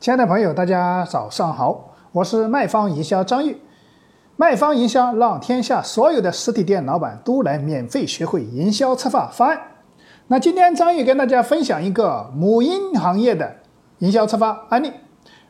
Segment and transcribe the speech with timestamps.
[0.00, 3.54] 亲爱的朋友，大家早上好，我是卖方营销张玉。
[4.34, 9.60] 卖方营销让天下所有的实体店老板都来免费学会营销策划方案。
[10.28, 13.56] 那今天张玉跟大家分享一个母婴行业的
[13.98, 14.90] 营销策划案例。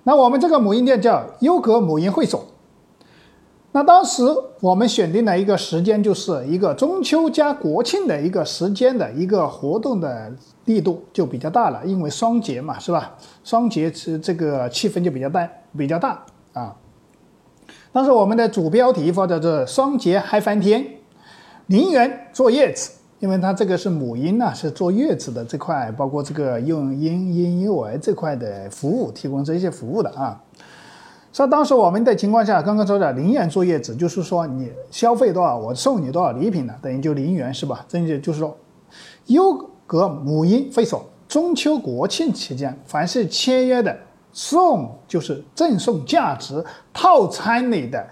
[0.02, 2.44] 那我们这个母婴店叫优格母婴会所。
[3.72, 4.24] 那当时
[4.60, 10.32] 我们选定了一个时间，就是一个中秋加国庆的一个时间的一个活动的
[10.64, 13.16] 力度就比较大了，因为双节嘛，是吧？
[13.44, 15.48] 双节是这个气氛就比较大，
[15.78, 16.74] 比较大啊。
[17.92, 20.84] 当时我们的主标题或者是“双节嗨翻天”，
[21.66, 22.90] 零元坐月子，
[23.20, 30.42] 因为它这个是母婴呢，是坐月子的这块，包括这个用婴婴幼儿这块的服务，提供这些服务的啊。
[31.32, 36.74] 说当时我们的情况下，刚刚说的零元坐月子，就是说你消费多少，我送你多少礼品呢？
[36.82, 37.84] 等于就零元是吧？
[37.86, 38.56] 这就就是说，
[39.26, 39.56] 优
[39.86, 43.96] 格母婴会所中秋国庆期间，凡是签约的
[44.32, 48.04] 送就是赠送价值套餐里的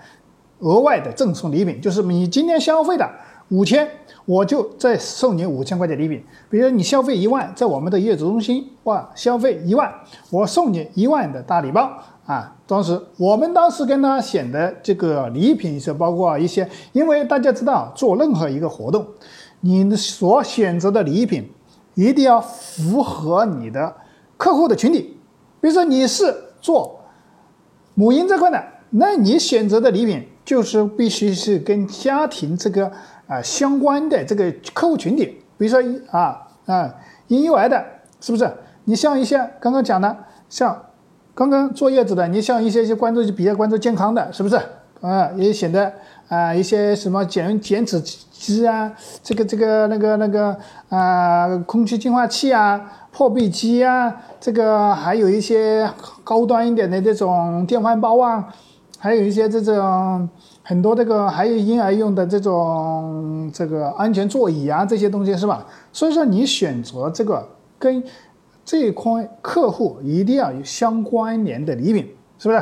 [0.60, 3.10] 额外的赠送礼品，就是你今天消费的
[3.48, 3.88] 五千，
[4.26, 6.22] 我就再送你五千块钱礼品。
[6.48, 9.92] 比如你消费一万，在我们的月子中心哇，消费一万，
[10.30, 11.90] 我送你一万的大礼包。
[12.28, 19.06] 啊，当时我们当时跟他选的这个礼品是包括一些，因为大家知道做任何一个活动，
[19.60, 21.50] 你所选择的礼品
[21.94, 23.96] 一定要符合你的
[24.36, 25.18] 客户的群体。
[25.62, 27.00] 比如说你是做
[27.94, 32.92] 母婴这块的，那你选择的礼品就是必须是跟家庭这个
[33.26, 35.24] 啊相关的这个客户群体。
[35.56, 36.94] 比如说啊啊
[37.28, 37.82] 婴幼儿的，
[38.20, 38.52] 是不是？
[38.84, 40.14] 你像一些刚刚讲的
[40.50, 40.84] 像。
[41.38, 44.56] 刚刚坐月子的，你像一些些关注比较关注健康的，是不是
[45.00, 45.30] 啊？
[45.36, 45.92] 也显得
[46.26, 50.56] 啊一些什么减减脂机啊，这个这个那个那个
[50.88, 52.80] 啊空气净化器啊，
[53.12, 55.88] 破壁机啊，这个还有一些
[56.24, 58.52] 高端一点的这种电饭煲啊，
[58.98, 60.28] 还有一些这种
[60.64, 65.64] 很多这个还有婴儿用的这种这个安全座椅啊，这些东西是吧？
[65.92, 67.46] 所以说你选择这个
[67.78, 68.02] 跟。
[68.68, 72.06] 这一块客户一定要有相关联的礼品，
[72.38, 72.58] 是不是？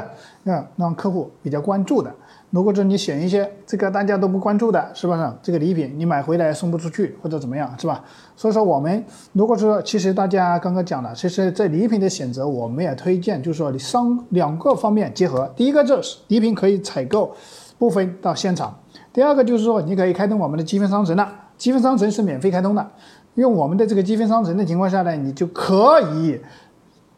[0.49, 2.15] 啊，让客户比较关注的。
[2.50, 5.33] 如果说你选一些这个大家都不关注的，是不是？
[5.43, 8.05] 这个礼品你买回来送不出去或者怎么样，是吧？
[8.37, 15.53] 所以说我们如果说其实大家刚刚讲了，其实在礼品的选择，我们也推荐就是说你双两个方面结合。
[15.56, 17.34] 第一个就是礼品可以采购
[17.81, 18.78] 部分到现场，
[19.12, 21.28] 第二个就是说你可以开通我们的积分商城了，
[21.59, 22.91] 积分商城是免费开通的。
[23.36, 26.41] 用我们的这个积分商城的情况下呢，你就可以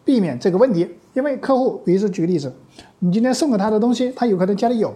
[0.05, 0.89] 避免这个问题。
[1.15, 2.53] 因为客户，比如说举个例子，
[3.01, 4.95] 你今天送给他的东西，他有可能家里有，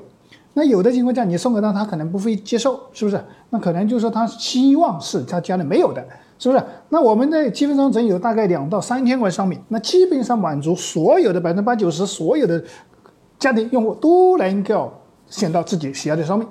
[0.54, 3.20] 那有的情况下你送给他，他可能不会接受，是不是？
[3.50, 6.04] 那可能就是说他希望是他家里没有的，
[6.38, 6.62] 是不是？
[6.90, 12.62] 那我们的积分商城有大概两到三千块商品，那基本上满足所有的百分之八九十所有的
[13.38, 14.92] 家庭用户都能够
[15.26, 16.46] 选到自己喜爱的商品。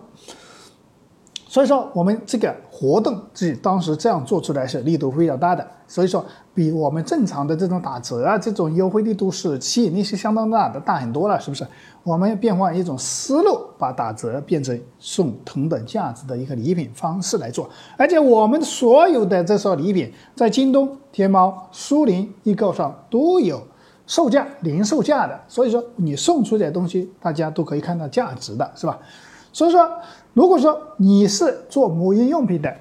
[1.52, 11.68] 所以说，我们这个活动自己当时这样做出来是力度非常大的，所以说比我们正常的这种打折啊，这种优惠力度是吸引力是相当大的，大很多了，是不是？
[12.04, 23.62] 我们变换一种思路，把打折变成送同等价值的一个礼品方式来做，而且我们所有的这些礼品在京东、天猫、苏宁易购上都有
[24.08, 28.98] 售价零售价的，所以说你送出的东西，大家都可以看到价值的，是吧？
[29.54, 29.90] 所以说。
[30.34, 32.74] 如果说你是做母婴用品的，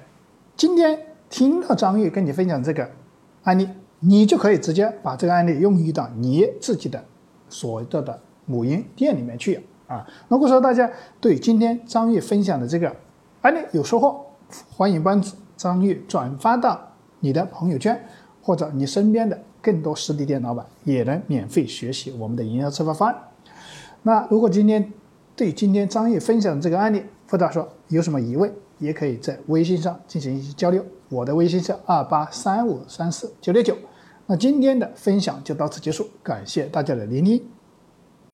[0.55, 0.97] 今天
[1.29, 2.89] 听到张玉跟你分享这个
[3.43, 3.67] 案例，
[3.99, 7.03] 你就可以直接把这个案例用于到你自己的
[7.49, 10.07] 所做的母婴店里面去啊。
[10.29, 10.89] 如果说大家
[11.19, 12.95] 对今天张玉分享的这个
[13.41, 14.25] 案例有收获，
[14.77, 15.21] 欢迎帮
[15.57, 16.79] 张玉转发到
[17.19, 18.01] 你的朋友圈，
[18.41, 23.17] 或者你身边的更多实体店老板也能免费学习我们的营销策划方案。
[24.03, 24.93] 那如果今天
[25.41, 30.85] 对今天张毅分享的这个案例，或者说有什么疑问，也可以在微信上进行一些交流。
[31.09, 33.75] 我的微信是二八三五三四九六九。
[34.27, 37.43] 那今天的分享就到此结束，感谢大家的聆听。